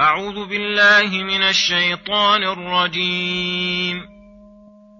[0.00, 4.02] أعوذ بالله من الشيطان الرجيم.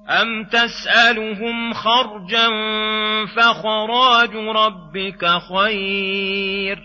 [0.08, 2.48] أم تسألهم خرجا
[3.26, 6.78] فخراج ربك خير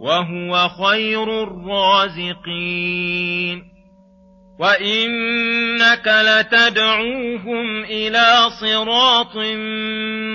[0.00, 3.62] وهو خير الرازقين.
[4.58, 9.36] وإنك لتدعوهم إلى صراط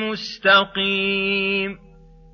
[0.10, 1.89] مستقيم.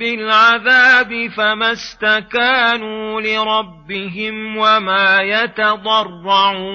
[0.00, 6.70] بالعذاب فما استكانوا لربهم وما يتضرعون.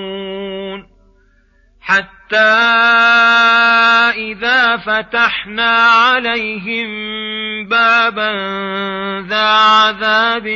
[1.81, 2.38] حتى
[4.17, 6.87] إذا فتحنا عليهم
[7.68, 8.31] بابا
[9.29, 10.48] ذا عذاب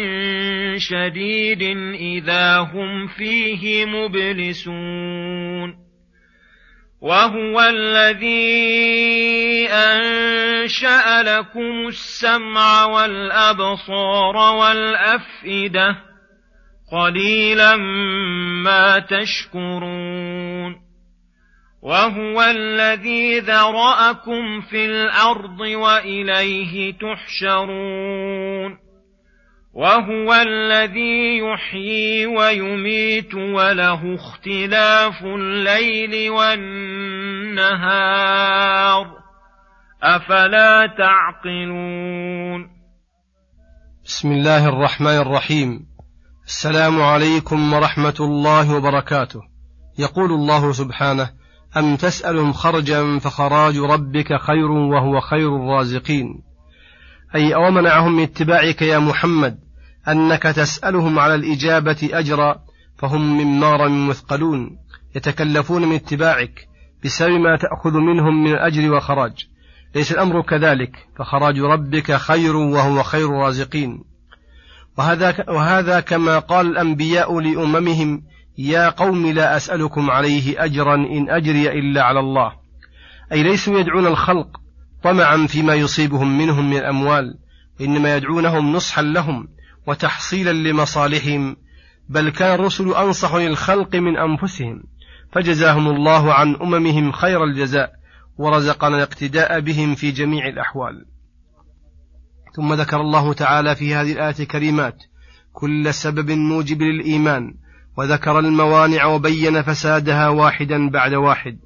[0.77, 1.61] شديد
[1.93, 5.75] إذا هم فيه مبلسون.
[7.01, 8.69] وهو الذي
[10.69, 15.95] انشا لكم السمع والابصار والافئده
[16.91, 17.75] قليلا
[18.63, 20.81] ما تشكرون
[21.81, 28.77] وهو الذي ذراكم في الأرض واليه تحشرون
[29.73, 37.59] وهو الذي يحيي ويميت وله اختلاف الليل والنهار
[40.03, 42.69] أفلا تعقلون؟
[44.05, 45.85] بسم الله الرحمن الرحيم.
[46.47, 49.41] السلام عليكم ورحمة الله وبركاته.
[49.97, 51.29] يقول الله سبحانه
[51.77, 56.43] أم تسألهم خرجا فخراج ربك خير وهو خير الرازقين.
[57.35, 59.59] أي ومنعهم من اتباعك يا محمد
[60.07, 62.55] أنك تسألهم على الإجابة أجرا
[62.97, 64.77] فهم من نار مثقلون
[65.15, 66.67] يتكلفون من اتباعك
[67.05, 69.47] بسبب ما تأخذ منهم من الأجر وخراج
[69.95, 71.07] ليس الأمر كذلك.
[71.17, 74.03] فخراج ربك خير وهو خير الرازقين.
[74.97, 78.23] وهذا, وهذا كما قال الأنبياء لأممهم
[78.57, 82.51] يا قوم لا أسألكم عليه أجرا إن أجري إلا على الله.
[83.31, 84.47] أي ليسوا يدعون الخلق
[85.03, 87.37] طمعا فيما يصيبهم منهم من الأموال
[87.81, 89.47] إنما يدعونهم نصحا لهم
[89.87, 91.55] وتحصيلا لمصالحهم.
[92.09, 94.83] بل كان الرسل أنصح للخلق من أنفسهم
[95.31, 97.98] فجزاهم الله عن أممهم خير الجزاء.
[98.39, 101.05] ورزقنا الاقتداء بهم في جميع الأحوال.
[102.55, 104.97] ثم ذكر الله تعالى في هذه الآية الكريمات
[105.53, 107.53] كل سبب موجب للإيمان
[107.97, 111.59] وذكر الموانع وبين فسادها واحدا بعد واحد.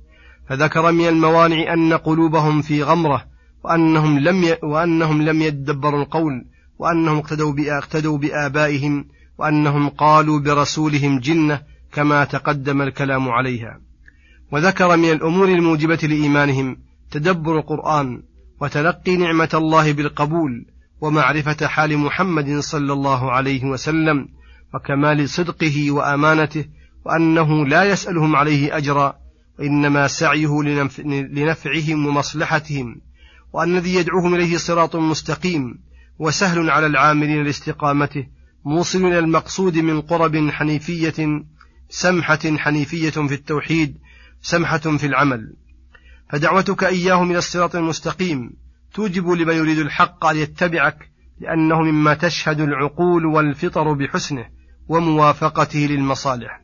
[0.50, 3.25] فذكر من الموانع أن قلوبهم في غمرة
[3.63, 4.57] وأنهم لم ي...
[4.63, 6.45] وأنهم لم يدبروا القول
[6.79, 9.05] وأنهم اقتدوا اقتدوا بآبائهم
[9.38, 11.61] وأنهم قالوا برسولهم جنة
[11.91, 13.93] كما تقدم الكلام عليها.
[14.52, 16.78] وذكر من الأمور الموجبة لإيمانهم
[17.12, 18.24] تدبر القرآن
[18.62, 20.66] وتلقي نعمة الله بالقبول
[21.02, 24.28] ومعرفة حال محمد صلى الله عليه وسلم
[24.74, 26.66] وكمال صدقه وأمانته
[27.06, 29.16] وأنه لا يسألهم عليه أجرا
[29.59, 30.64] وإنما سعيه
[31.06, 33.02] لنفعهم ومصلحتهم
[33.53, 35.80] وأن الذي يدعوهم إليه صراط مستقيم
[36.20, 38.28] وسهل على العاملين لاستقامته
[38.66, 41.44] موصل إلى المقصود من قرب حنيفية
[41.90, 43.98] سمحة حنيفية في التوحيد
[44.44, 45.54] سمحة في العمل.
[46.30, 48.54] فدعوتك إياهم إلى الصراط المستقيم.
[48.94, 51.09] توجب لمن يريد الحق أن يتبعك
[51.40, 54.46] لأنه مما تشهد العقول والفطر بحسنه
[54.88, 56.62] وموافقته للمصالح.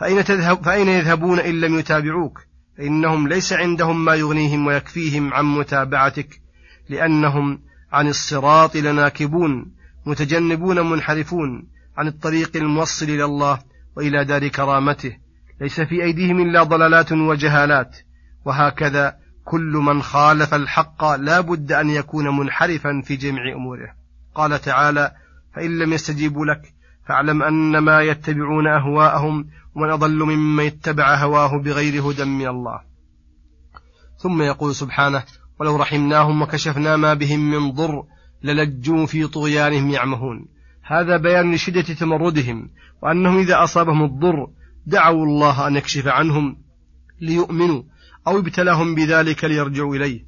[0.00, 2.40] فأين, تذهب فأين يذهبون إن لم يتابعوك؟
[2.78, 6.40] فإنهم ليس عندهم ما يغنيهم ويكفيهم عن متابعتك
[6.88, 7.58] لأنهم
[7.92, 9.72] عن الصراط لناكبون
[10.06, 13.58] متجنبون منحرفون عن الطريق الموصل إلى الله
[13.96, 15.16] وإلى دار كرامته.
[15.60, 17.96] ليس في أيديهم إلا ضلالات وجهالات.
[18.44, 23.94] وهكذا كل من خالف الحق لا بد أن يكون منحرفا في جميع أموره.
[24.34, 25.12] قال تعالى
[25.54, 26.72] فإن لم يستجيبوا لك
[27.08, 32.80] فاعلم أنما يتبعون أهواءهم ومن أضل ممن اتبع هواه بغير هدى من الله.
[34.18, 35.22] ثم يقول سبحانه
[35.60, 38.04] ولو رحمناهم وكشفنا ما بهم من ضر
[38.42, 40.46] للجوا في طغيانهم يعمهون.
[40.82, 42.70] هذا بيان لشدة تمردهم
[43.02, 44.46] وأنهم إذا أصابهم الضر
[44.86, 46.56] دعوا الله أن يكشف عنهم
[47.20, 47.82] ليؤمنوا
[48.26, 50.24] أو ابتلاهم بذلك ليرجعوا إليه.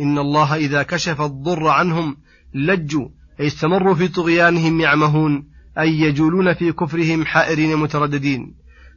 [0.00, 2.16] إن الله إذا كشف الضر عنهم
[2.54, 3.08] لجوا
[3.40, 5.48] أي استمروا في طغيانهم يعمهون
[5.78, 8.54] أي يجولون في كفرهم حائرين مترددين.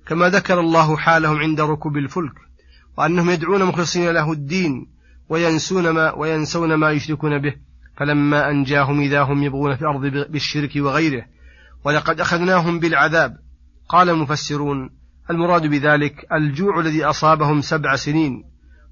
[0.07, 2.33] كما ذكر الله حالهم عند ركوب الفلك
[2.98, 4.88] وأنهم يدعون مخلصين له الدين
[5.30, 7.56] وينسون ما وينسون ما يشركون به.
[7.98, 10.01] فلما أنجاهم إذا هم يبغون في الأرض
[10.31, 11.25] بالشرك وغيره
[11.83, 13.48] ولقد أخذناهم بالعذاب.
[13.89, 14.89] قال المفسرون
[15.30, 18.44] المراد بذلك الجوع الذي أصابهم سبع سنين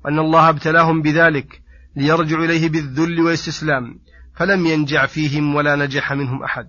[0.05, 1.61] وأن الله ابتلاهم بذلك
[1.95, 3.99] ليرجعوا إليه بالذل والاستسلام
[4.35, 6.67] فلم ينجع فيهم ولا نجح منهم أحد.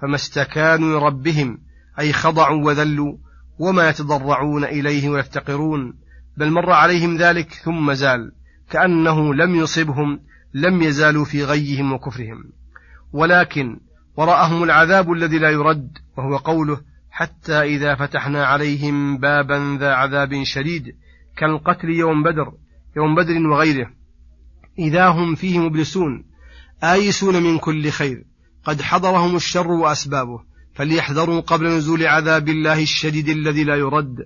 [0.00, 1.58] فما استكانوا لربهم
[1.98, 3.16] أي خضعوا وذلوا
[3.58, 5.94] وما يتضرعون إليه ويفتقرون
[6.36, 8.32] بل مر عليهم ذلك ثم زال
[8.70, 10.20] كأنه لم يصبهم
[10.54, 12.44] لم يزالوا في غيهم وكفرهم.
[13.12, 13.80] ولكن
[14.16, 16.80] وراءهم العذاب الذي لا يرد وهو قوله
[17.18, 20.84] حتى إذا فتحنا عليهم بابا ذا عذاب شديد
[21.36, 22.52] كالقتل يوم بدر
[22.96, 23.90] يوم بدر وغيره.
[24.78, 26.24] إذا هم فيه مبلسون
[26.84, 28.24] آيسون من كل خير.
[28.64, 30.40] قد حضرهم الشر وأسبابه
[30.74, 34.16] فليحذروا قبل نزول عذاب الله الشديد الذي لا يرد.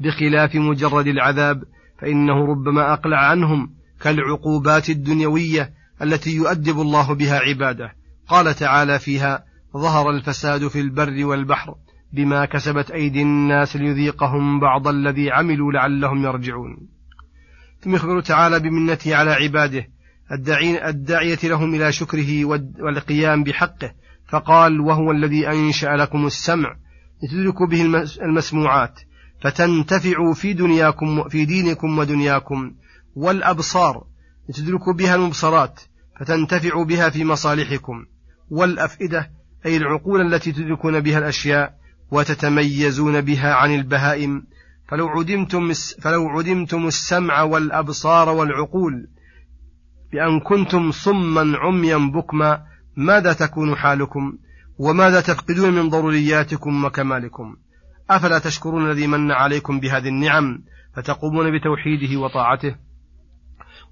[0.00, 1.62] بخلاف مجرد العذاب
[2.00, 5.72] فإنه ربما أقلع عنهم كالعقوبات الدنيوية
[6.02, 7.92] التي يؤدب الله بها عباده.
[8.28, 9.44] قال تعالى فيها
[9.76, 11.74] ظهر الفساد في البر والبحر
[12.12, 16.88] بما كسبت أيدي الناس ليذيقهم بعض الذي عملوا لعلهم يرجعون.
[17.80, 19.86] ثم يخبر تعالى بمنته على عباده
[20.88, 22.44] الداعية لهم إلى شكره
[22.80, 23.92] والقيام بحقه
[24.28, 26.76] فقال وهو الذي أنشأ لكم السمع
[27.22, 27.82] لتدركوا به
[28.22, 29.00] المسموعات
[29.40, 32.74] فتنتفعوا في دنياكم في دينكم ودنياكم
[33.16, 34.04] والأبصار
[34.48, 35.80] لتدركوا بها المبصرات
[36.20, 38.06] فتنتفعوا بها في مصالحكم
[38.50, 39.30] والأفئدة
[39.66, 41.74] أي العقول التي تدركون بها الأشياء
[42.10, 44.42] وتتميزون بها عن البهائم.
[44.88, 45.72] فلو عدمتم
[46.02, 49.08] فلو عدمتم السمع والأبصار والعقول
[50.12, 52.62] بأن كنتم صما عميا بكما
[52.96, 54.38] ماذا تكون حالكم؟
[54.78, 57.56] وماذا تفقدون من ضرورياتكم وكمالكم؟
[58.10, 60.62] أفلا تشكرون الذي من عليكم بهذه النعم
[60.96, 62.76] فتقومون بتوحيده وطاعته؟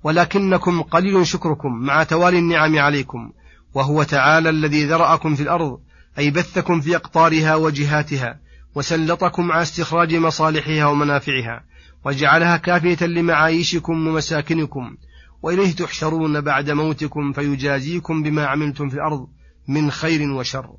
[0.05, 3.33] ولكنكم قليل شكركم مع توالي النعم عليكم
[3.75, 5.81] وهو تعالى الذي ذرأكم في الأرض
[6.19, 8.41] أي بثكم في أقطارها وجهاتها
[8.75, 11.65] وسلطكم على استخراج مصالحها ومنافعها
[12.05, 14.97] وجعلها كافية لمعايشكم ومساكنكم
[15.43, 19.29] وإليه تحشرون بعد موتكم فيجازيكم بما عملتم في الأرض
[19.69, 20.71] من خير وشر.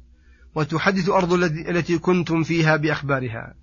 [0.56, 3.54] وتحدث أرض التي كنتم فيها بأخبارها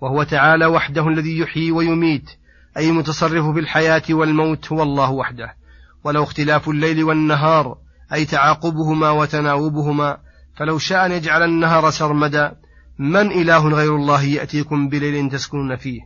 [0.00, 2.30] وهو تعالى وحده الذي يحيي ويميت
[2.76, 5.56] أي متصرف في الحياة والموت هو الله وحده.
[6.04, 7.78] ولو اختلاف الليل والنهار
[8.12, 10.18] أي تعاقبهما وتناوبهما
[10.56, 12.56] فلو شاء أن يجعل النهار سرمدا
[12.98, 16.00] من إله غير الله يأتيكم بليل تسكنون فيه؟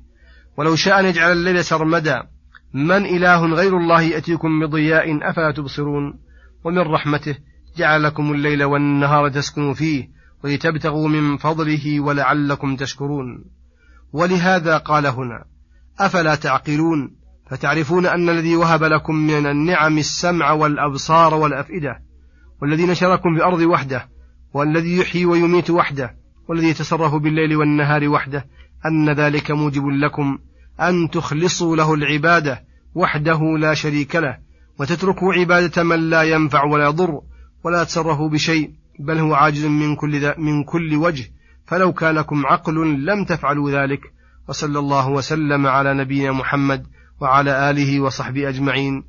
[0.56, 2.22] ولو شاء أن يجعل الليل سرمدا
[2.74, 6.18] من إله غير الله يأتيكم بضياء أفلا تبصرون؟
[6.64, 7.36] ومن رحمته
[7.76, 10.08] جعل لكم الليل والنهار تسكنوا فيه
[10.44, 13.44] ولتبتغوا من فضله ولعلكم تشكرون.
[14.12, 15.44] ولهذا قال هنا
[16.00, 17.18] أفلا تعقلون؟
[17.50, 22.00] فتعرفون أن الذي وهب لكم من النعم السمع والأبصار والأفئدة
[22.62, 24.08] والذي نشركم في الأرض وحده
[24.54, 26.16] والذي يحيي ويميت وحده
[26.48, 28.46] والذي يتصرف بالليل والنهار وحده
[28.86, 30.38] أن ذلك موجب لكم
[30.80, 32.64] أن تخلصوا له العبادة
[32.94, 34.38] وحده لا شريك له
[34.78, 37.20] وتتركوا عبادة من لا ينفع ولا يضر
[37.64, 41.30] ولا تصرفوا بشيء بل هو عاجز من كل, من كل وجه.
[41.66, 44.00] فلو كان لكم عقل لم تفعلوا ذلك.
[44.48, 46.86] وصلى الله وسلم على نبينا محمد
[47.20, 49.04] وعلى آله وصحبه أجمعين.